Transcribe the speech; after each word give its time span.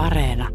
Areena. 0.00 0.48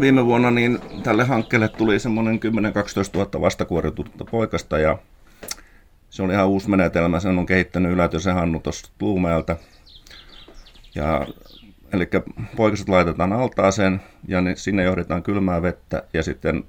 Viime 0.00 0.26
vuonna 0.26 0.50
niin 0.50 0.78
tälle 1.02 1.24
hankkeelle 1.24 1.68
tuli 1.68 1.98
semmoinen 1.98 2.40
10-12 3.14 3.18
000 3.18 3.40
vastakuoriutunutta 3.40 4.24
poikasta 4.24 4.78
ja 4.78 4.98
se 6.10 6.22
oli 6.22 6.32
ihan 6.32 6.48
uusi 6.48 6.70
menetelmä. 6.70 7.20
Sen 7.20 7.38
on 7.38 7.46
kehittänyt 7.46 7.92
Ylätösen 7.92 8.34
Hannu 8.34 8.62
Luumeelta. 9.00 9.56
Ja, 10.94 11.26
eli 11.92 12.08
poikaset 12.56 12.88
laitetaan 12.88 13.32
altaaseen 13.32 14.00
ja 14.28 14.38
sinne 14.54 14.82
johdetaan 14.82 15.22
kylmää 15.22 15.62
vettä 15.62 16.02
ja 16.14 16.22
sitten 16.22 16.64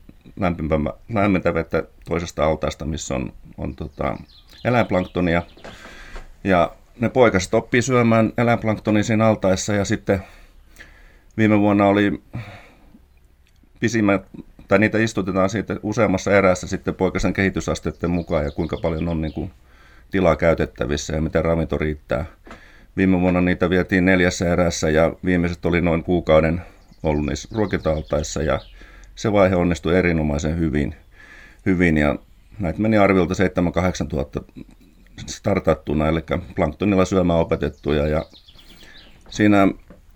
lämmintä 1.13 1.53
vettä 1.53 1.83
toisesta 2.05 2.45
altaasta, 2.45 2.85
missä 2.85 3.15
on, 3.15 3.33
on 3.57 3.75
tota, 3.75 4.17
eläinplanktonia. 4.65 5.43
Ja 6.43 6.71
ne 6.99 7.09
poikaset 7.09 7.53
oppii 7.53 7.81
syömään 7.81 8.33
eläinplanktonia 8.37 9.03
siinä 9.03 9.27
altaessa 9.27 9.73
ja 9.73 9.85
sitten 9.85 10.23
viime 11.37 11.59
vuonna 11.59 11.85
oli 11.85 12.21
pisimmät, 13.79 14.21
tai 14.67 14.79
niitä 14.79 14.97
istutetaan 14.97 15.49
siitä 15.49 15.75
useammassa 15.83 16.37
erässä 16.37 16.67
sitten 16.67 16.95
poikasen 16.95 17.33
kehitysasteiden 17.33 18.11
mukaan 18.11 18.45
ja 18.45 18.51
kuinka 18.51 18.77
paljon 18.81 19.07
on 19.07 19.21
niin 19.21 19.33
kuin 19.33 19.51
tilaa 20.11 20.35
käytettävissä 20.35 21.15
ja 21.15 21.21
miten 21.21 21.45
ravinto 21.45 21.77
riittää. 21.77 22.25
Viime 22.97 23.21
vuonna 23.21 23.41
niitä 23.41 23.69
vietiin 23.69 24.05
neljässä 24.05 24.53
erässä 24.53 24.89
ja 24.89 25.13
viimeiset 25.25 25.65
oli 25.65 25.81
noin 25.81 26.03
kuukauden 26.03 26.61
ollut 27.03 27.25
niissä 27.25 27.49
ruokinta 27.51 27.89
ja 28.45 28.59
se 29.15 29.31
vaihe 29.31 29.55
onnistui 29.55 29.95
erinomaisen 29.95 30.59
hyvin. 30.59 30.95
hyvin 31.65 31.97
ja 31.97 32.15
näitä 32.59 32.81
meni 32.81 32.97
arviolta 32.97 33.33
7-8 34.03 34.07
tuhatta 34.07 34.41
startattuna, 35.25 36.07
eli 36.07 36.23
planktonilla 36.55 37.05
syömään 37.05 37.39
opetettuja 37.39 38.07
ja 38.07 38.25
siinä 39.29 39.67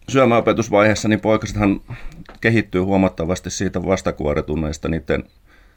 syömäopetusvaiheessa 0.10 1.08
niin 1.08 1.22
poikasethan 1.22 1.82
kehittyy 2.42 2.82
huomattavasti 2.82 3.50
siitä 3.50 3.86
vastakuoretuneista, 3.86 4.90
niiden 4.90 5.24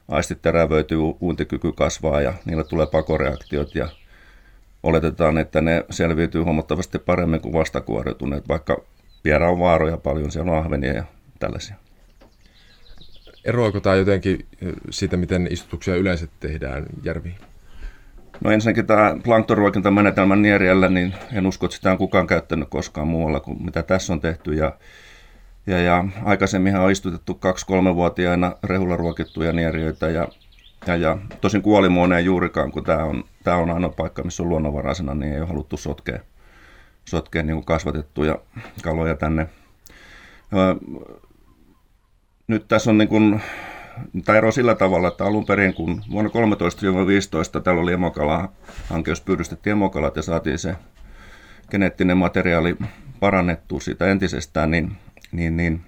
aistit 0.09 0.43
terävöityy, 0.43 0.99
uuntikyky 0.99 1.73
kasvaa 1.73 2.21
ja 2.21 2.35
niillä 2.45 2.65
tulee 2.65 2.87
pakoreaktiot 2.87 3.75
ja 3.75 3.89
oletetaan, 4.83 5.39
että 5.39 5.61
ne 5.61 5.85
selviytyy 5.91 6.43
huomattavasti 6.43 6.99
paremmin 6.99 7.41
kuin 7.41 7.53
vastakuoriutuneet, 7.53 8.49
vaikka 8.49 8.85
vielä 9.25 9.49
on 9.49 9.59
vaaroja 9.59 9.97
paljon, 9.97 10.31
siellä 10.31 10.53
on 10.53 10.59
ahvenia 10.59 10.93
ja 10.93 11.05
tällaisia. 11.39 11.77
Eroako 13.45 13.81
tämä 13.81 13.97
jotenkin 13.97 14.47
siitä, 14.91 15.17
miten 15.17 15.49
istutuksia 15.51 15.97
yleensä 15.97 16.27
tehdään 16.41 16.87
järviin? 17.03 17.37
No 18.45 18.51
ensinnäkin 18.51 18.87
tämä 18.87 19.17
planktonruokintamenetelmän 19.25 20.43
nieriällä, 20.43 20.89
niin 20.89 21.15
en 21.33 21.47
usko, 21.47 21.67
että 21.67 21.77
sitä 21.77 21.93
on 21.93 21.99
kukaan 21.99 22.27
käyttänyt 22.27 22.69
koskaan 22.69 23.09
muualla 23.09 23.41
kuin 23.41 23.65
mitä 23.65 23.83
tässä 23.83 24.13
on 24.13 24.21
tehty. 24.21 24.55
Ja, 24.55 24.73
ja, 25.67 25.79
ja 25.79 26.05
aikaisemminhan 26.25 26.83
on 26.83 26.91
istutettu 26.91 27.41
2-3-vuotiaina 27.93 28.53
rehulla 28.65 28.97
ruokittuja 28.97 29.53
nieriöitä 29.53 30.09
ja, 30.09 30.29
ja, 30.87 30.97
ja 30.97 31.19
tosin 31.41 31.63
kuolimuoneen 31.63 32.25
juurikaan, 32.25 32.73
kun 32.73 32.85
tämä 32.85 33.05
on, 33.05 33.25
tämä 33.45 33.57
on 33.57 33.71
ainoa 33.71 33.91
paikka, 33.91 34.23
missä 34.23 34.43
on 34.43 34.49
luonnonvaraisena, 34.49 35.15
niin 35.15 35.33
ei 35.33 35.41
ole 35.41 35.49
haluttu 35.49 35.77
sotkea, 35.77 36.19
sotkea 37.05 37.43
niin 37.43 37.65
kasvatettuja 37.65 38.39
kaloja 38.83 39.17
tänne. 39.17 39.49
Nyt 42.47 42.69
tässä 42.69 42.91
on 42.91 42.99
niin 42.99 43.09
kuin 43.09 43.41
tai 44.25 44.37
ero 44.37 44.53
sillä 44.53 44.75
tavalla, 44.75 45.09
että 45.09 45.25
alun 45.25 45.47
perin 45.47 45.75
kun 45.75 46.03
vuonna 46.11 46.31
13-15 47.59 47.61
täällä 47.61 47.83
oli 47.83 47.93
emokala-hanke, 47.93 49.11
jos 49.11 49.21
pyydystettiin 49.21 49.73
emokalat 49.73 50.17
ja 50.17 50.23
saatiin 50.23 50.59
se 50.59 50.77
geneettinen 51.71 52.17
materiaali 52.17 52.77
parannettu 53.21 53.81
siitä 53.81 54.07
entisestään, 54.07 54.71
niin, 54.71 54.97
niin, 55.33 55.57
niin 55.57 55.81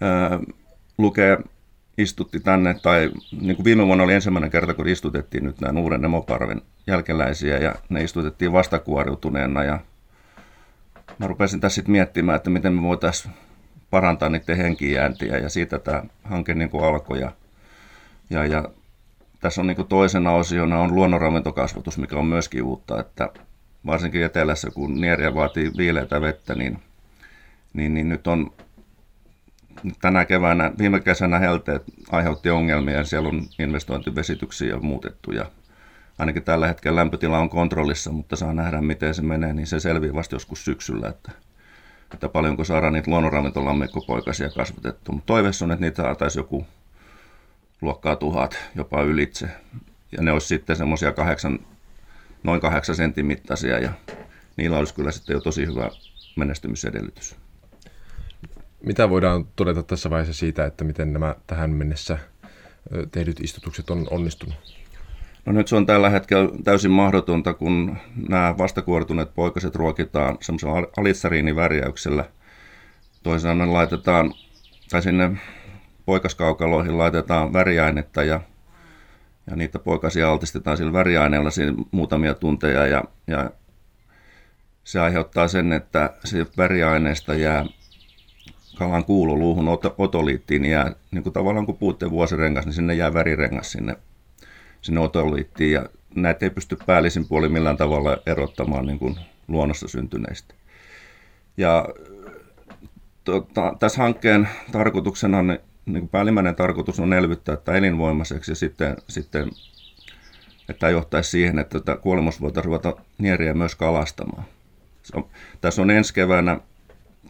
ää, 0.00 0.40
lukee 0.98 1.38
istutti 1.98 2.40
tänne, 2.40 2.74
tai 2.82 3.10
niin 3.40 3.56
kuin 3.56 3.64
viime 3.64 3.86
vuonna 3.86 4.04
oli 4.04 4.14
ensimmäinen 4.14 4.50
kerta, 4.50 4.74
kun 4.74 4.88
istutettiin 4.88 5.44
nyt 5.44 5.60
nämä 5.60 5.80
uuden 5.80 6.04
emoparven 6.04 6.62
jälkeläisiä, 6.86 7.58
ja 7.58 7.74
ne 7.88 8.04
istutettiin 8.04 8.52
vastakuoriutuneena, 8.52 9.64
ja 9.64 9.80
mä 11.18 11.26
rupesin 11.26 11.60
tässä 11.60 11.74
sitten 11.74 11.92
miettimään, 11.92 12.36
että 12.36 12.50
miten 12.50 12.72
me 12.72 12.82
voitaisiin 12.82 13.34
parantaa 13.90 14.28
niiden 14.28 14.56
henkijääntiä 14.56 15.38
ja 15.38 15.48
siitä 15.48 15.78
tämä 15.78 16.02
hanke 16.24 16.54
niin 16.54 16.70
kuin 16.70 16.84
alkoi. 16.84 17.20
Ja, 17.20 17.32
ja, 18.30 18.46
ja 18.46 18.64
tässä 19.40 19.60
on 19.60 19.66
niin 19.66 19.76
kuin 19.76 19.88
toisena 19.88 20.32
osiona 20.32 20.80
on 20.80 20.94
luonnonravintokasvatus, 20.94 21.98
mikä 21.98 22.16
on 22.16 22.26
myöskin 22.26 22.62
uutta, 22.62 23.00
että 23.00 23.28
varsinkin 23.86 24.24
etelässä, 24.24 24.70
kun 24.70 25.00
nieriä 25.00 25.34
vaatii 25.34 25.70
viileitä 25.76 26.20
vettä, 26.20 26.54
niin, 26.54 26.78
niin, 27.72 27.94
niin 27.94 28.08
nyt 28.08 28.26
on 28.26 28.50
tänä 30.00 30.24
keväänä, 30.24 30.72
viime 30.78 31.00
kesänä 31.00 31.38
helteet 31.38 31.82
aiheutti 32.12 32.50
ongelmia 32.50 32.96
ja 32.96 33.04
siellä 33.04 33.28
on 33.28 33.42
investointivesityksiä 33.58 34.76
muutettu 34.76 35.32
ja 35.32 35.46
ainakin 36.18 36.42
tällä 36.42 36.66
hetkellä 36.66 37.00
lämpötila 37.00 37.38
on 37.38 37.50
kontrollissa, 37.50 38.12
mutta 38.12 38.36
saa 38.36 38.52
nähdä 38.52 38.80
miten 38.80 39.14
se 39.14 39.22
menee, 39.22 39.52
niin 39.52 39.66
se 39.66 39.80
selviää 39.80 40.14
vasta 40.14 40.34
joskus 40.34 40.64
syksyllä, 40.64 41.08
että 41.08 41.32
että 42.14 42.28
paljonko 42.28 42.64
saadaan 42.64 42.92
niitä 42.92 43.10
luonnonravintolammikkopoikasia 43.10 44.50
kasvatettu. 44.50 45.12
Mutta 45.12 45.26
toiveessa 45.26 45.64
on, 45.64 45.72
että 45.72 45.84
niitä 45.84 46.02
saataisiin 46.02 46.40
joku 46.40 46.66
luokkaa 47.80 48.16
tuhat, 48.16 48.58
jopa 48.74 49.02
ylitse. 49.02 49.48
Ja 50.12 50.22
ne 50.22 50.32
olisi 50.32 50.46
sitten 50.46 50.76
semmoisia 50.76 51.12
kahdeksan, 51.12 51.58
noin 52.42 52.60
kahdeksan 52.60 52.96
sentin 52.96 53.26
mittaisia 53.26 53.78
ja 53.78 53.92
niillä 54.56 54.78
olisi 54.78 54.94
kyllä 54.94 55.10
sitten 55.10 55.34
jo 55.34 55.40
tosi 55.40 55.66
hyvä 55.66 55.90
menestymisedellytys. 56.36 57.36
Mitä 58.86 59.10
voidaan 59.10 59.46
todeta 59.56 59.82
tässä 59.82 60.10
vaiheessa 60.10 60.40
siitä, 60.40 60.64
että 60.64 60.84
miten 60.84 61.12
nämä 61.12 61.34
tähän 61.46 61.70
mennessä 61.70 62.18
tehdyt 63.12 63.40
istutukset 63.40 63.90
on 63.90 64.06
onnistunut? 64.10 64.79
No 65.46 65.52
nyt 65.52 65.68
se 65.68 65.76
on 65.76 65.86
tällä 65.86 66.10
hetkellä 66.10 66.50
täysin 66.64 66.90
mahdotonta, 66.90 67.54
kun 67.54 67.96
nämä 68.28 68.54
vastakuortuneet 68.58 69.34
poikaset 69.34 69.74
ruokitaan 69.76 70.38
semmoisella 70.40 70.86
alitsariinivärjäyksellä. 70.96 72.24
Toisaalta 73.22 73.72
laitetaan, 73.72 74.34
tai 74.90 75.02
sinne 75.02 75.30
poikaskaukaloihin 76.06 76.98
laitetaan 76.98 77.52
väriainetta 77.52 78.22
ja, 78.22 78.40
ja 79.50 79.56
niitä 79.56 79.78
poikasia 79.78 80.30
altistetaan 80.30 80.76
sillä 80.76 80.92
väriaineella 80.92 81.50
siinä 81.50 81.74
muutamia 81.90 82.34
tunteja 82.34 82.86
ja, 82.86 83.04
ja 83.26 83.50
se 84.84 85.00
aiheuttaa 85.00 85.48
sen, 85.48 85.72
että 85.72 86.14
se 86.24 86.46
väriaineesta 86.56 87.34
jää 87.34 87.64
kalan 88.78 89.04
kuuloluuhun 89.04 89.78
otoliittiin 89.98 90.64
jää, 90.64 90.92
niin 91.10 91.22
kuin 91.22 91.32
tavallaan 91.32 91.66
kun 91.66 91.76
puhutte 91.76 92.10
vuosirengas, 92.10 92.64
niin 92.64 92.72
sinne 92.72 92.94
jää 92.94 93.14
värirengas 93.14 93.72
sinne 93.72 93.96
sinne 94.82 95.00
otoliittiin 95.00 95.72
ja 95.72 95.86
näitä 96.14 96.46
ei 96.46 96.50
pysty 96.50 96.76
päällisin 96.86 97.28
puoli 97.28 97.48
millään 97.48 97.76
tavalla 97.76 98.18
erottamaan 98.26 98.86
niin 98.86 98.98
kuin 98.98 99.16
luonnossa 99.48 99.88
syntyneistä. 99.88 100.54
Ja 101.56 101.88
tota, 103.24 103.76
tässä 103.78 104.02
hankkeen 104.02 104.48
tarkoituksena 104.72 105.38
on, 105.38 105.58
niin 105.86 106.00
kuin 106.00 106.08
päällimmäinen 106.08 106.54
tarkoitus 106.54 107.00
on 107.00 107.12
elvyttää 107.12 107.56
tämä 107.56 107.78
elinvoimaiseksi 107.78 108.50
ja 108.50 108.56
sitten, 108.56 108.96
sitten 109.08 109.50
että 110.70 110.80
tämä 110.80 110.90
johtaisi 110.90 111.30
siihen, 111.30 111.58
että 111.58 111.80
tätä 111.80 112.00
kuolemus 112.00 112.40
voitaisiin 112.40 112.64
ruveta 112.64 112.96
nieriä 113.18 113.54
myös 113.54 113.74
kalastamaan. 113.74 114.44
On, 115.14 115.26
tässä 115.60 115.82
on 115.82 115.90
ensi 115.90 116.14
keväänä 116.14 116.60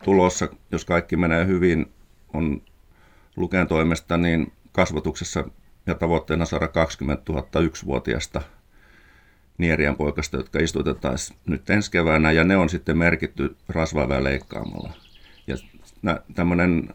tulossa, 0.05 0.49
jos 0.73 0.85
kaikki 0.85 1.17
menee 1.17 1.47
hyvin, 1.47 1.93
on 2.35 2.63
Luken 3.37 3.67
toimesta, 3.67 4.17
niin 4.17 4.53
kasvatuksessa 4.73 5.45
ja 5.87 5.95
tavoitteena 5.95 6.45
saada 6.45 6.69
20 6.69 7.33
000 7.33 7.61
yksivuotiaista 7.61 8.43
nierien 9.59 9.97
poikasta, 9.97 10.37
jotka 10.37 10.59
istutetaan 10.59 11.19
nyt 11.47 11.71
ensi 11.71 11.91
keväänä, 11.91 12.33
ja 12.33 12.45
ne 12.45 12.57
on 12.57 12.69
sitten 12.69 12.99
merkitty 12.99 13.57
rasvaväen 13.69 14.25
leikkaamalla. 14.25 14.93
Ja 15.47 15.57
tämmöinen 16.35 16.95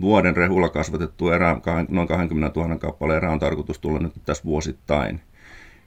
vuoden 0.00 0.36
rehulla 0.36 0.68
kasvatettu 0.68 1.30
erä, 1.30 1.56
noin 1.88 2.08
20 2.08 2.60
000 2.60 2.78
kappaleen 2.78 3.16
erä 3.16 3.32
on 3.32 3.38
tarkoitus 3.38 3.78
tulla 3.78 3.98
nyt 3.98 4.12
tässä 4.24 4.44
vuosittain. 4.44 5.20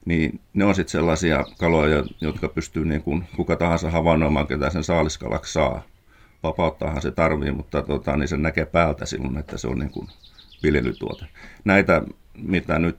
Niin 0.05 0.39
ne 0.53 0.65
on 0.65 0.75
sitten 0.75 0.91
sellaisia 0.91 1.45
kaloja, 1.59 2.03
jotka 2.21 2.49
pystyy 2.49 2.85
niin 2.85 3.03
kuin 3.03 3.23
kuka 3.35 3.55
tahansa 3.55 3.91
havainnoimaan, 3.91 4.47
ketä 4.47 4.69
sen 4.69 4.83
saaliskalaksi 4.83 5.53
saa. 5.53 5.81
Vapauttaahan 6.43 7.01
se 7.01 7.11
tarvii, 7.11 7.51
mutta 7.51 7.81
tota, 7.81 8.17
niin 8.17 8.27
se 8.27 8.37
näkee 8.37 8.65
päältä 8.65 9.05
silloin, 9.05 9.37
että 9.37 9.57
se 9.57 9.67
on 9.67 9.79
niin 9.79 9.91
kuin 9.91 10.07
viljelytuote. 10.63 11.25
Näitä, 11.65 12.01
mitä 12.37 12.79
nyt 12.79 12.95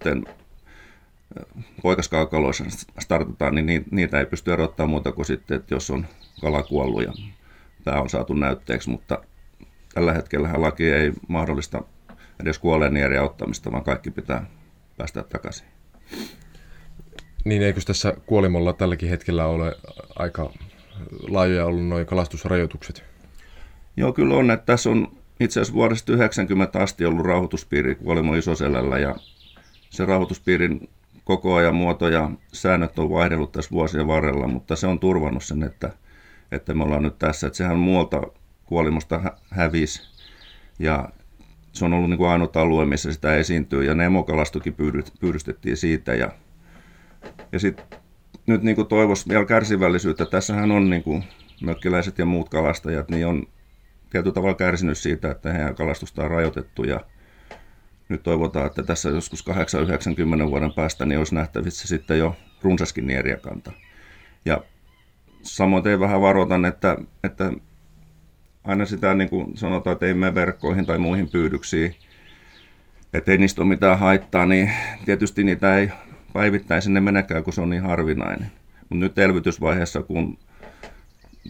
poikaskaukaloissa 1.82 2.64
startataan, 2.98 3.54
niin 3.54 3.84
niitä 3.90 4.18
ei 4.18 4.26
pysty 4.26 4.52
erottamaan 4.52 4.90
muuta 4.90 5.12
kuin 5.12 5.26
sitten, 5.26 5.56
että 5.56 5.74
jos 5.74 5.90
on 5.90 6.06
kala 6.40 6.62
kuollut 6.62 7.02
ja 7.02 7.12
tämä 7.84 8.00
on 8.00 8.10
saatu 8.10 8.34
näytteeksi, 8.34 8.90
mutta 8.90 9.18
tällä 9.94 10.12
hetkellä 10.12 10.50
laki 10.56 10.90
ei 10.90 11.12
mahdollista 11.28 11.82
edes 12.40 12.58
kuolleen 12.58 12.94
nieriä 12.94 13.22
ottamista, 13.22 13.72
vaan 13.72 13.84
kaikki 13.84 14.10
pitää 14.10 14.46
päästä 14.96 15.22
takaisin. 15.22 15.66
Niin 17.44 17.62
eikö 17.62 17.80
tässä 17.86 18.14
kuolimolla 18.26 18.72
tälläkin 18.72 19.08
hetkellä 19.08 19.46
ole 19.46 19.76
aika 20.16 20.52
laajoja 21.28 21.64
ollut 21.64 21.86
nuo 21.86 22.04
kalastusrajoitukset? 22.04 23.04
Joo, 23.96 24.12
kyllä 24.12 24.34
on. 24.34 24.50
Että 24.50 24.66
tässä 24.66 24.90
on 24.90 25.17
itse 25.40 25.60
asiassa 25.60 25.74
vuodesta 25.74 26.12
90 26.12 26.78
asti 26.78 27.04
ollut 27.04 27.26
rauhoituspiiri 27.26 27.94
Kuolimo 27.94 28.34
Isoselällä 28.34 28.98
ja 28.98 29.16
se 29.90 30.04
rauhoituspiirin 30.04 30.88
koko 31.24 31.54
ajan 31.54 31.74
muoto 31.74 32.08
ja 32.08 32.30
säännöt 32.52 32.98
on 32.98 33.10
vaihdellut 33.10 33.52
tässä 33.52 33.70
vuosien 33.70 34.06
varrella, 34.06 34.48
mutta 34.48 34.76
se 34.76 34.86
on 34.86 34.98
turvannut 34.98 35.44
sen, 35.44 35.62
että, 35.62 35.90
että 36.52 36.74
me 36.74 36.84
ollaan 36.84 37.02
nyt 37.02 37.18
tässä. 37.18 37.46
Että 37.46 37.56
sehän 37.56 37.78
muualta 37.78 38.22
kuolimosta 38.64 39.18
hä- 39.18 39.36
hävisi 39.50 40.02
ja 40.78 41.08
se 41.72 41.84
on 41.84 41.92
ollut 41.92 42.10
niin 42.10 42.18
kuin 42.18 42.30
ainut 42.30 42.56
alue, 42.56 42.86
missä 42.86 43.12
sitä 43.12 43.36
esiintyy 43.36 43.84
ja 43.84 43.94
nemokalastukin 43.94 44.76
pyydystettiin 45.20 45.76
siitä 45.76 46.14
ja, 46.14 46.30
ja 47.52 47.58
sitten 47.58 47.98
nyt 48.46 48.62
niin 48.62 48.86
toivoisi 48.88 49.28
vielä 49.28 49.44
kärsivällisyyttä. 49.44 50.26
Tässähän 50.26 50.70
on 50.70 50.90
niin 50.90 51.02
kuin 51.02 51.24
mökkiläiset 51.62 52.18
ja 52.18 52.24
muut 52.24 52.48
kalastajat, 52.48 53.10
niin 53.10 53.26
on 53.26 53.46
tietyllä 54.10 54.34
tavalla 54.34 54.54
kärsinyt 54.54 54.98
siitä, 54.98 55.30
että 55.30 55.52
heidän 55.52 55.74
kalastusta 55.74 56.24
on 56.24 56.30
rajoitettu 56.30 56.84
ja 56.84 57.00
nyt 58.08 58.22
toivotaan, 58.22 58.66
että 58.66 58.82
tässä 58.82 59.08
joskus 59.08 59.44
8-90 60.46 60.50
vuoden 60.50 60.72
päästä 60.72 61.06
niin 61.06 61.18
olisi 61.18 61.34
nähtävissä 61.34 61.88
sitten 61.88 62.18
jo 62.18 62.36
runsaskin 62.62 63.06
nieriäkanta. 63.06 63.72
Ja 64.44 64.62
samoin 65.42 65.82
tein 65.82 66.00
vähän 66.00 66.20
varoitan, 66.20 66.64
että, 66.64 66.96
että 67.24 67.52
aina 68.64 68.86
sitä 68.86 69.14
niin 69.14 69.30
kuin 69.30 69.56
sanotaan, 69.56 69.92
että 69.92 70.06
ei 70.06 70.14
mene 70.14 70.34
verkkoihin 70.34 70.86
tai 70.86 70.98
muihin 70.98 71.28
pyydyksiin, 71.30 71.94
että 73.12 73.32
ei 73.32 73.38
niistä 73.38 73.62
ole 73.62 73.68
mitään 73.68 73.98
haittaa, 73.98 74.46
niin 74.46 74.70
tietysti 75.04 75.44
niitä 75.44 75.76
ei 75.76 75.90
päivittäin 76.32 76.82
sinne 76.82 77.00
menekään, 77.00 77.44
kun 77.44 77.52
se 77.52 77.60
on 77.60 77.70
niin 77.70 77.82
harvinainen. 77.82 78.50
Mutta 78.80 79.04
nyt 79.04 79.18
elvytysvaiheessa, 79.18 80.02
kun 80.02 80.38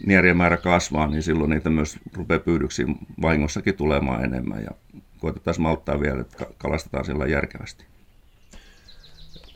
nierien 0.05 0.37
määrä 0.37 0.57
kasvaa, 0.57 1.07
niin 1.07 1.23
silloin 1.23 1.49
niitä 1.49 1.69
myös 1.69 1.97
rupeaa 2.13 2.39
pyydyksiin 2.39 2.97
vahingossakin 3.21 3.75
tulemaan 3.75 4.23
enemmän. 4.23 4.63
Ja 4.63 4.71
koitetaan 5.19 5.55
malttaa 5.59 5.99
vielä, 5.99 6.21
että 6.21 6.45
kalastetaan 6.57 7.05
siellä 7.05 7.25
järkevästi. 7.25 7.85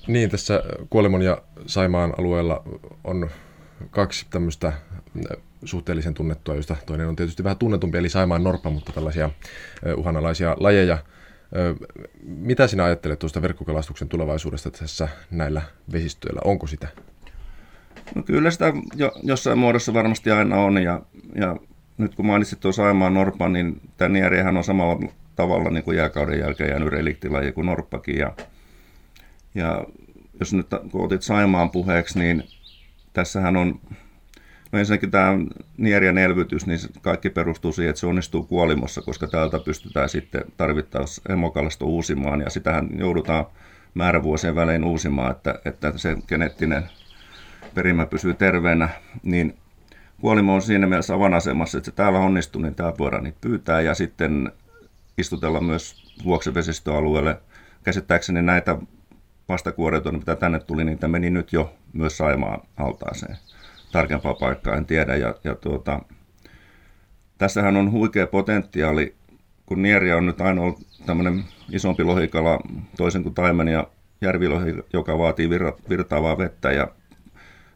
Niin, 0.07 0.29
tässä 0.29 0.63
Kuolemon 0.89 1.21
ja 1.21 1.41
Saimaan 1.65 2.13
alueella 2.19 2.63
on 3.03 3.29
kaksi 3.91 4.25
tämmöistä 4.29 4.73
suhteellisen 5.65 6.13
tunnettua, 6.13 6.55
joista 6.55 6.75
toinen 6.85 7.07
on 7.07 7.15
tietysti 7.15 7.43
vähän 7.43 7.57
tunnetumpi, 7.57 7.97
eli 7.97 8.09
Saimaan 8.09 8.43
norppa, 8.43 8.69
mutta 8.69 8.91
tällaisia 8.91 9.29
uhanalaisia 9.97 10.55
lajeja. 10.59 10.97
Mitä 12.23 12.67
sinä 12.67 12.83
ajattelet 12.83 13.19
tuosta 13.19 13.41
verkkokalastuksen 13.41 14.09
tulevaisuudesta 14.09 14.71
tässä 14.71 15.07
näillä 15.31 15.61
vesistöillä? 15.91 16.41
Onko 16.43 16.67
sitä? 16.67 16.87
No 18.15 18.23
kyllä 18.23 18.51
sitä 18.51 18.73
jo, 18.95 19.11
jossain 19.23 19.57
muodossa 19.57 19.93
varmasti 19.93 20.31
aina 20.31 20.55
on, 20.55 20.83
ja, 20.83 21.01
ja 21.35 21.57
nyt 21.97 22.15
kun 22.15 22.25
mainitsit 22.25 22.59
tuon 22.59 22.73
Saimaan 22.73 23.13
norpan, 23.13 23.53
niin 23.53 23.81
tämä 23.97 24.09
nierihän 24.09 24.57
on 24.57 24.63
samalla 24.63 25.09
tavalla 25.35 25.69
niin 25.69 25.83
kuin 25.83 25.97
jääkauden 25.97 26.39
jälkeen 26.39 26.69
jäänyt 26.69 26.89
reliktilaji 26.89 27.51
kuin 27.51 27.65
norppakin. 27.65 28.17
Ja, 28.17 28.33
ja 29.55 29.85
jos 30.39 30.53
nyt 30.53 30.67
kun 30.91 31.05
otit 31.05 31.21
Saimaan 31.21 31.69
puheeksi, 31.69 32.19
niin 32.19 32.43
tässähän 33.13 33.57
on, 33.57 33.79
no 34.71 34.79
ensinnäkin 34.79 35.11
tämä 35.11 35.37
nierien 35.77 36.17
elvytys, 36.17 36.67
niin 36.67 36.79
kaikki 37.01 37.29
perustuu 37.29 37.71
siihen, 37.71 37.89
että 37.89 37.99
se 37.99 38.07
onnistuu 38.07 38.43
kuolimossa, 38.43 39.01
koska 39.01 39.27
täältä 39.27 39.59
pystytään 39.59 40.09
sitten 40.09 40.43
tarvittaessa 40.57 41.21
emokalasto 41.29 41.85
uusimaan, 41.85 42.41
ja 42.41 42.49
sitähän 42.49 42.89
joudutaan 42.95 43.45
määrävuosien 43.93 44.55
välein 44.55 44.83
uusimaan, 44.83 45.31
että, 45.31 45.59
että 45.65 45.93
se 45.95 46.17
geneettinen 46.27 46.83
perimä 47.73 48.05
pysyy 48.05 48.33
terveenä, 48.33 48.89
niin 49.23 49.57
kuolimo 50.21 50.55
on 50.55 50.61
siinä 50.61 50.87
mielessä 50.87 51.13
avanasemassa, 51.13 51.77
että 51.77 51.91
se 51.91 51.95
täällä 51.95 52.19
onnistuu, 52.19 52.61
niin 52.61 52.75
täällä 52.75 52.97
voidaan 52.97 53.23
niitä 53.23 53.37
pyytää, 53.41 53.81
ja 53.81 53.93
sitten 53.93 54.51
istutella 55.17 55.61
myös 55.61 56.13
vuoksivesistöalueelle. 56.23 57.41
Käsittääkseni 57.83 58.41
näitä 58.41 58.77
vastakuoreita, 59.49 60.11
mitä 60.11 60.35
tänne 60.35 60.59
tuli, 60.59 60.83
niitä 60.83 61.07
meni 61.07 61.29
nyt 61.29 61.53
jo 61.53 61.73
myös 61.93 62.17
Saimaan 62.17 62.61
altaaseen. 62.77 63.37
Tarkempaa 63.91 64.33
paikkaa 64.33 64.75
en 64.75 64.85
tiedä. 64.85 65.15
Ja, 65.15 65.35
ja 65.43 65.55
tuota, 65.55 66.01
tässähän 67.37 67.77
on 67.77 67.91
huikea 67.91 68.27
potentiaali, 68.27 69.15
kun 69.65 69.81
Nieria 69.81 70.17
on 70.17 70.25
nyt 70.25 70.41
ainoa 70.41 70.79
tämmöinen 71.05 71.43
isompi 71.71 72.03
lohikala, 72.03 72.59
toisen 72.97 73.23
kuin 73.23 73.35
taimen 73.35 73.67
ja 73.67 73.87
järvilohi, 74.21 74.73
joka 74.93 75.17
vaatii 75.17 75.49
virtaavaa 75.89 76.37
vettä 76.37 76.71
ja 76.71 76.87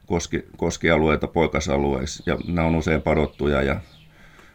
koski, 0.08 0.44
koskialueita 0.58 1.28
poikasalueiksi. 1.28 2.24
Ja 2.26 2.38
nämä 2.48 2.68
on 2.68 2.76
usein 2.76 3.02
padottuja 3.02 3.62
ja 3.62 3.80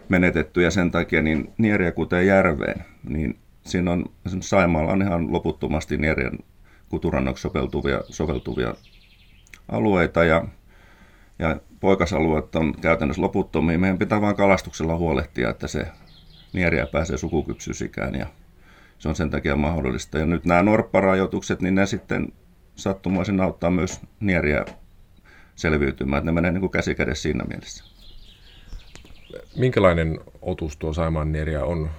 menetetty 0.09 0.63
ja 0.63 0.71
sen 0.71 0.91
takia 0.91 1.23
niin 1.23 1.53
nieriä 1.59 1.93
kuten 1.93 2.27
järveen, 2.27 2.85
niin 3.09 3.39
siinä 3.65 3.91
on 3.91 4.05
Saimaalla 4.41 4.93
on 4.93 5.03
ihan 5.03 5.33
loputtomasti 5.33 5.97
nierien 5.97 6.39
kuturannoksi 6.89 7.43
soveltuvia, 7.43 8.01
soveltuvia 8.11 8.75
alueita 9.69 10.25
ja, 10.25 10.45
ja 11.39 11.61
poikasalueet 11.81 12.57
on 12.57 12.75
käytännössä 12.81 13.23
loputtomia. 13.23 13.79
Meidän 13.79 13.99
pitää 13.99 14.21
vain 14.21 14.37
kalastuksella 14.37 14.97
huolehtia, 14.97 15.51
että 15.51 15.67
se 15.67 15.87
nieriä 16.53 16.87
pääsee 16.87 17.17
sukukypsyysikään 17.17 18.15
ja 18.15 18.27
se 18.99 19.09
on 19.09 19.15
sen 19.15 19.31
takia 19.31 19.57
mahdollista. 19.57 20.19
Ja 20.19 20.27
nyt 20.27 20.45
nämä 20.45 20.63
norpparajoitukset, 20.63 21.63
niin 21.63 21.75
ne 21.75 21.87
sitten 21.87 22.33
sattumoisin 22.77 23.41
auttaa 23.41 23.71
myös 23.71 24.01
nieriä 24.21 24.65
selviytymään, 25.57 26.19
että 26.19 26.27
ne 26.27 26.35
menee 26.35 26.53
niin 26.53 26.61
kuin 26.61 26.71
käsi 26.71 26.95
kädessä 26.95 27.23
siinä 27.23 27.45
mielessä. 27.45 27.85
Minkälainen 29.57 30.21
otus 30.43 30.77
tuo 30.77 30.93
Saimaan 30.93 31.33
Nieria 31.33 31.65
on 31.65 31.91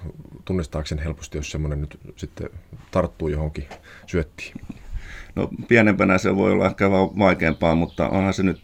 tunnistaakseni 0.46 1.04
helposti, 1.04 1.38
jos 1.38 1.52
semmoinen 1.52 1.82
nyt 1.82 2.00
sitten 2.16 2.50
tarttuu 2.92 3.28
johonkin 3.28 3.68
syöttiin? 4.06 4.54
No 5.36 5.50
pienempänä 5.68 6.18
se 6.18 6.36
voi 6.36 6.52
olla 6.52 6.66
ehkä 6.66 6.92
vaikeampaa, 6.92 7.76
mutta 7.76 8.10
onhan 8.10 8.34
se 8.34 8.44
nyt, 8.44 8.62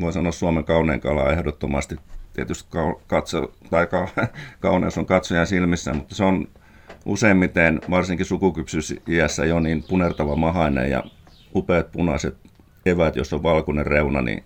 voi 0.00 0.12
sanoa 0.12 0.32
Suomen 0.32 0.64
kaunein 0.64 1.00
kala 1.00 1.32
ehdottomasti. 1.32 1.96
Tietysti 2.32 2.68
katso, 3.06 3.52
tai 3.70 3.88
kauneus 4.60 4.98
on 4.98 5.06
katsojan 5.06 5.46
silmissä, 5.46 5.94
mutta 5.94 6.14
se 6.14 6.24
on 6.24 6.48
useimmiten, 7.04 7.80
varsinkin 7.90 8.26
sukukypsyysiässä 8.26 9.44
jo 9.44 9.60
niin 9.60 9.84
punertava 9.88 10.36
mahainen 10.36 10.90
ja 10.90 11.04
upeat 11.54 11.92
punaiset 11.92 12.36
evät, 12.86 13.16
jos 13.16 13.32
on 13.32 13.42
valkoinen 13.42 13.86
reuna, 13.86 14.22
niin 14.22 14.44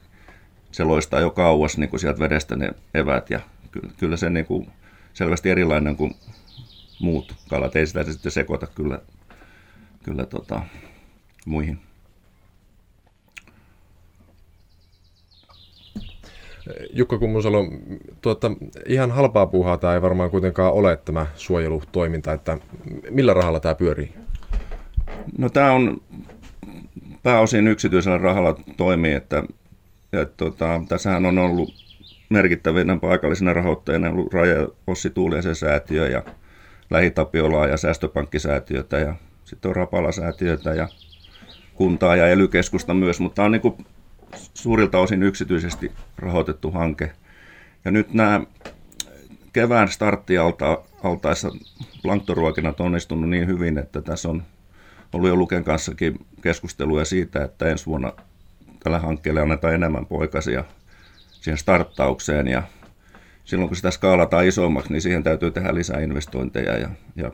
se 0.72 0.84
loistaa 0.84 1.20
jo 1.20 1.30
kauas 1.30 1.78
niin 1.78 1.90
kuin 1.90 2.00
sieltä 2.00 2.20
vedestä 2.20 2.56
ne 2.56 2.70
evät 2.94 3.30
ja 3.30 3.40
kyllä 3.96 4.16
se 4.16 4.30
niin 4.30 4.46
kuin 4.46 4.70
selvästi 5.12 5.50
erilainen 5.50 5.96
kuin 5.96 6.14
muut 7.00 7.34
kalat. 7.48 7.76
Ei 7.76 7.86
sitä 7.86 8.04
sitten 8.04 8.32
sekoita 8.32 8.66
kyllä, 8.66 8.98
kyllä 10.02 10.26
tota, 10.26 10.60
muihin. 11.46 11.78
Jukka 16.92 17.18
Kummusalo, 17.18 17.64
tuota, 18.20 18.50
ihan 18.86 19.10
halpaa 19.10 19.46
puuhaa 19.46 19.78
tämä 19.78 19.94
ei 19.94 20.02
varmaan 20.02 20.30
kuitenkaan 20.30 20.72
ole 20.72 20.96
tämä 20.96 21.26
suojelutoiminta, 21.34 22.32
että 22.32 22.58
millä 23.10 23.34
rahalla 23.34 23.60
tämä 23.60 23.74
pyörii? 23.74 24.14
No 25.38 25.48
tämä 25.48 25.72
on 25.72 26.00
pääosin 27.24 27.68
yksityisellä 27.68 28.18
rahalla 28.18 28.60
toimii, 28.76 29.12
että 29.12 29.42
ja 30.12 30.24
tota, 30.24 30.82
tässähän 30.88 31.26
on 31.26 31.38
ollut 31.38 31.74
merkittävinä 32.28 32.96
paikallisina 32.96 33.52
rahoittajina 33.52 34.10
ollut 34.10 34.32
Raja 34.32 34.68
Ossi 34.86 35.10
Tuuliaisen 35.10 35.54
säätiö 35.54 36.08
ja 36.08 36.22
Lähitapiolaa 36.90 37.66
ja 37.66 37.76
Säästöpankkisäätiötä 37.76 38.98
ja 38.98 39.14
sitten 39.44 39.68
on 39.68 39.76
Rapala-säätiötä 39.76 40.74
ja 40.74 40.88
kuntaa 41.74 42.16
ja 42.16 42.26
ely 42.26 42.48
myös, 42.94 43.20
mutta 43.20 43.44
on 43.44 43.52
niin 43.52 43.62
kuin 43.62 43.86
suurilta 44.54 44.98
osin 44.98 45.22
yksityisesti 45.22 45.92
rahoitettu 46.18 46.70
hanke. 46.70 47.12
Ja 47.84 47.90
nyt 47.90 48.14
nämä 48.14 48.40
kevään 49.52 49.88
starttialtaessa 49.88 51.50
planktoruokinnat 52.02 52.80
on 52.80 52.86
onnistunut 52.86 53.30
niin 53.30 53.46
hyvin, 53.46 53.78
että 53.78 54.02
tässä 54.02 54.28
on 54.28 54.42
ollut 55.12 55.28
jo 55.28 55.36
Luken 55.36 55.64
kanssakin 55.64 56.26
keskusteluja 56.44 57.04
siitä, 57.04 57.44
että 57.44 57.66
ensi 57.66 57.86
vuonna 57.86 58.12
tällä 58.82 58.98
hankkeelle 58.98 59.40
annetaan 59.40 59.74
enemmän 59.74 60.06
poikasia 60.06 60.64
siihen 61.30 61.58
starttaukseen 61.58 62.48
ja 62.48 62.62
silloin 63.44 63.68
kun 63.68 63.76
sitä 63.76 63.90
skaalataan 63.90 64.46
isommaksi, 64.46 64.92
niin 64.92 65.02
siihen 65.02 65.22
täytyy 65.22 65.50
tehdä 65.50 65.74
lisää 65.74 66.00
investointeja 66.00 66.78
ja, 66.78 66.88
ja 67.16 67.32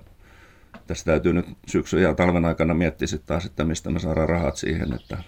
tässä 0.86 1.04
täytyy 1.04 1.32
nyt 1.32 1.46
syksyn 1.66 2.02
ja 2.02 2.14
talven 2.14 2.44
aikana 2.44 2.74
miettiä 2.74 3.06
sitten 3.06 3.26
taas, 3.26 3.46
että 3.46 3.64
mistä 3.64 3.90
me 3.90 3.98
saadaan 3.98 4.28
rahat 4.28 4.56
siihen, 4.56 4.94
että 4.94 5.18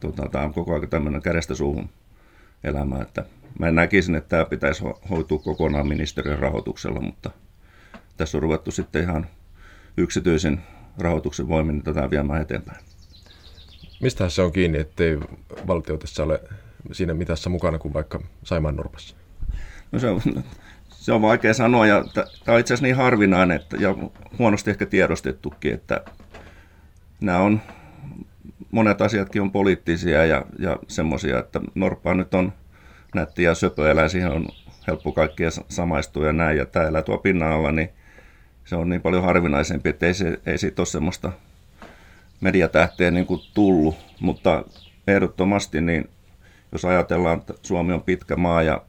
tuota, 0.00 0.28
tämä 0.28 0.44
on 0.44 0.54
koko 0.54 0.74
ajan 0.74 0.88
tämmöinen 0.88 1.22
kädestä 1.22 1.54
suuhun 1.54 1.88
elämä, 2.64 3.02
että 3.02 3.24
mä 3.58 3.70
näkisin, 3.70 4.14
että 4.14 4.28
tämä 4.28 4.44
pitäisi 4.44 4.84
hoitua 5.10 5.38
kokonaan 5.38 5.88
ministeriön 5.88 6.38
rahoituksella, 6.38 7.00
mutta 7.00 7.30
tässä 8.16 8.38
on 8.38 8.42
ruvettu 8.42 8.70
sitten 8.70 9.02
ihan 9.02 9.26
yksityisen 9.96 10.62
rahoituksen 10.98 11.48
voimin 11.48 11.82
tätä 11.82 12.10
viemään 12.10 12.42
eteenpäin. 12.42 12.84
Mistä 14.00 14.28
se 14.28 14.42
on 14.42 14.52
kiinni, 14.52 14.78
ettei 14.78 15.18
valtio 15.66 15.96
tässä 15.96 16.22
ole 16.22 16.40
siinä 16.92 17.14
mitassa 17.14 17.50
mukana 17.50 17.78
kuin 17.78 17.94
vaikka 17.94 18.20
Saimaan 18.42 18.76
Norpassa? 18.76 19.16
No 19.92 19.98
se, 19.98 20.08
on, 20.08 20.22
se 20.88 21.12
on 21.12 21.22
vaikea 21.22 21.54
sanoa 21.54 21.86
ja 21.86 22.04
tämä 22.14 22.54
on 22.54 22.60
itse 22.60 22.74
asiassa 22.74 22.86
niin 22.86 22.96
harvinainen 22.96 23.56
että, 23.56 23.76
ja 23.76 23.94
huonosti 24.38 24.70
ehkä 24.70 24.86
tiedostettukin, 24.86 25.74
että 25.74 26.04
nämä 27.20 27.38
on, 27.38 27.60
monet 28.70 29.00
asiatkin 29.00 29.42
on 29.42 29.52
poliittisia 29.52 30.24
ja, 30.26 30.44
ja 30.58 30.78
semmoisia, 30.88 31.38
että 31.38 31.60
Norppa 31.74 32.14
nyt 32.14 32.34
on 32.34 32.52
nätti 33.14 33.42
ja 33.42 33.54
söpöeläin, 33.54 34.10
siihen 34.10 34.32
on 34.32 34.48
helppo 34.86 35.12
kaikkia 35.12 35.50
samaistua 35.68 36.26
ja 36.26 36.32
näin, 36.32 36.58
ja 36.58 36.66
tämä 36.66 36.86
elää 36.86 37.02
tuo 37.02 37.18
pinnan 37.18 37.52
alla, 37.52 37.72
niin 37.72 37.90
se 38.64 38.76
on 38.76 38.88
niin 38.88 39.00
paljon 39.00 39.24
harvinaisempi, 39.24 39.88
että 39.88 40.06
ei, 40.06 40.14
se, 40.14 40.40
ei 40.46 40.58
siitä 40.58 40.82
ole 40.82 40.86
semmoista 40.86 41.32
mediatähteä 42.40 43.10
niin 43.10 43.26
kuin 43.26 43.40
tullut, 43.54 43.96
mutta 44.20 44.64
ehdottomasti 45.06 45.80
niin 45.80 46.08
jos 46.72 46.84
ajatellaan, 46.84 47.38
että 47.38 47.54
Suomi 47.62 47.92
on 47.92 48.02
pitkä 48.02 48.36
maa 48.36 48.62
ja 48.62 48.82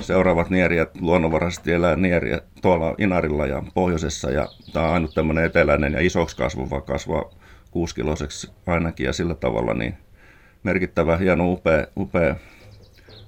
seuraavat 0.00 0.50
nieriät 0.50 1.00
luonnonvaraisesti 1.00 1.72
elää 1.72 1.96
nieriä 1.96 2.40
tuolla 2.62 2.94
Inarilla 2.98 3.46
ja 3.46 3.62
pohjoisessa 3.74 4.30
ja 4.30 4.48
tämä 4.72 4.86
on 4.86 4.94
ainut 4.94 5.14
tämmöinen 5.14 5.44
eteläinen 5.44 5.92
ja 5.92 6.00
isoksi 6.00 6.36
kasvava 6.36 6.80
kasvaa 6.80 7.30
kuuskiloiseksi 7.70 8.50
ainakin 8.66 9.06
ja 9.06 9.12
sillä 9.12 9.34
tavalla 9.34 9.74
niin 9.74 9.94
merkittävä, 10.62 11.16
hieno, 11.16 11.52
upea, 11.52 11.86
upea 11.96 12.36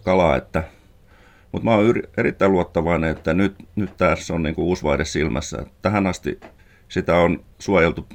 kala, 0.04 0.36
että 0.36 0.64
mutta 1.52 1.64
mä 1.64 1.74
oon 1.74 2.02
erittäin 2.16 2.52
luottavainen, 2.52 3.10
että 3.10 3.34
nyt, 3.34 3.54
nyt 3.76 3.96
tässä 3.96 4.34
on 4.34 4.42
niinku 4.42 4.62
uusi 4.62 4.82
vaihde 4.82 5.04
silmässä. 5.04 5.66
Tähän 5.82 6.06
asti 6.06 6.40
sitä 6.88 7.16
on 7.16 7.44
suojeltu 7.58 8.06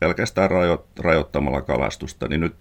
pelkästään 0.00 0.50
rajo, 0.50 0.86
rajoittamalla 0.98 1.62
kalastusta, 1.62 2.28
niin 2.28 2.40
nyt 2.40 2.54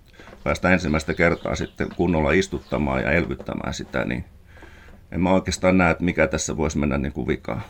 päästään 0.44 0.74
ensimmäistä 0.74 1.14
kertaa 1.14 1.56
sitten 1.56 1.88
kunnolla 1.96 2.32
istuttamaan 2.32 3.02
ja 3.02 3.12
elvyttämään 3.12 3.74
sitä, 3.74 4.06
niin 4.06 4.26
en 5.12 5.22
mä 5.22 5.32
oikeastaan 5.32 5.78
näe, 5.78 5.92
että 5.92 6.04
mikä 6.04 6.28
tässä 6.28 6.58
voisi 6.58 6.78
mennä 6.78 6.98
niin 6.98 7.12
kuin 7.12 7.28
vikaan. 7.28 7.62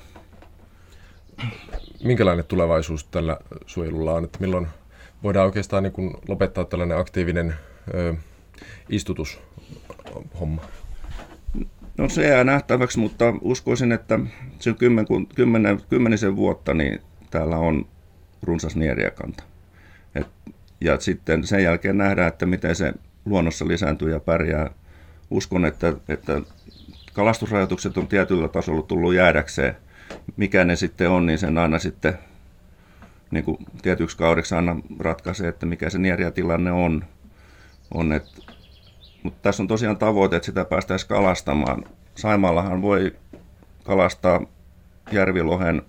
Minkälainen 2.03 2.45
tulevaisuus 2.45 3.03
tällä 3.03 3.37
suojelulla 3.65 4.13
on, 4.13 4.23
että 4.23 4.37
milloin 4.41 4.67
voidaan 5.23 5.45
oikeastaan 5.45 5.83
niin 5.83 5.93
kuin 5.93 6.13
lopettaa 6.27 6.65
tällainen 6.65 6.97
aktiivinen 6.97 7.55
ö, 7.93 8.13
istutushomma? 8.89 10.61
No 11.97 12.09
se 12.09 12.27
jää 12.27 12.43
nähtäväksi, 12.43 12.99
mutta 12.99 13.33
uskoisin, 13.41 13.91
että 13.91 14.19
se 14.59 14.73
kymmen, 14.73 15.05
kymmenen, 15.35 15.81
kymmenisen 15.89 16.35
vuotta 16.35 16.73
niin 16.73 17.01
täällä 17.29 17.57
on 17.57 17.85
runsas 18.43 18.75
nieriäkanta. 18.75 19.43
Ja 20.81 20.99
sitten 20.99 21.47
sen 21.47 21.63
jälkeen 21.63 21.97
nähdään, 21.97 22.27
että 22.27 22.45
miten 22.45 22.75
se 22.75 22.93
luonnossa 23.25 23.67
lisääntyy 23.67 24.11
ja 24.11 24.19
pärjää. 24.19 24.69
Uskon, 25.29 25.65
että, 25.65 25.93
että 26.09 26.41
kalastusrajoitukset 27.13 27.97
on 27.97 28.07
tietyllä 28.07 28.47
tasolla 28.47 28.81
tullut 28.81 29.13
jäädäkseen. 29.13 29.75
Mikä 30.37 30.63
ne 30.63 30.75
sitten 30.75 31.09
on, 31.09 31.25
niin 31.25 31.39
sen 31.39 31.57
aina 31.57 31.79
sitten 31.79 32.19
niin 33.31 33.43
kuin 33.43 33.57
tietyksi 33.81 34.17
kaudeksi 34.17 34.55
aina 34.55 34.79
ratkaisee, 34.99 35.47
että 35.47 35.65
mikä 35.65 35.89
se 35.89 35.97
nieriätilanne 35.97 36.71
on. 36.71 37.05
on 37.93 38.13
että 38.13 38.41
mutta 39.23 39.39
tässä 39.41 39.63
on 39.63 39.67
tosiaan 39.67 39.97
tavoite, 39.97 40.35
että 40.35 40.45
sitä 40.45 40.65
päästäisiin 40.65 41.09
kalastamaan. 41.09 41.83
Saimaallahan 42.15 42.81
voi 42.81 43.15
kalastaa 43.83 44.41
järvilohen 45.11 45.81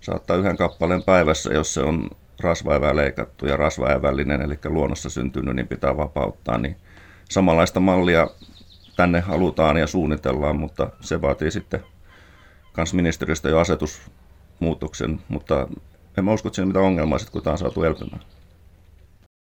saattaa 0.00 0.36
yhden 0.36 0.56
kappaleen 0.56 1.02
päivässä, 1.02 1.54
jos 1.54 1.74
se 1.74 1.80
on 1.80 2.10
rasvaevää 2.40 2.96
leikattu 2.96 3.46
ja 3.46 3.56
rasvaevällinen, 3.56 4.42
eli 4.42 4.58
luonnossa 4.64 5.10
syntynyt, 5.10 5.56
niin 5.56 5.68
pitää 5.68 5.96
vapauttaa. 5.96 6.58
Niin 6.58 6.76
samanlaista 7.30 7.80
mallia 7.80 8.30
tänne 8.96 9.20
halutaan 9.20 9.76
ja 9.76 9.86
suunnitellaan, 9.86 10.56
mutta 10.56 10.90
se 11.00 11.22
vaatii 11.22 11.50
sitten 11.50 11.80
kans 12.72 12.94
ministeriöstä 12.94 13.48
jo 13.48 13.58
asetusmuutoksen, 13.58 15.20
mutta 15.28 15.68
en 16.18 16.24
mä 16.24 16.32
usko, 16.32 16.48
että 16.48 16.56
siinä 16.56 16.66
mitään 16.66 16.84
ongelmaa, 16.84 17.18
kun 17.32 17.42
tämä 17.42 17.52
on 17.52 17.58
saatu 17.58 17.82
elpymään. 17.82 18.22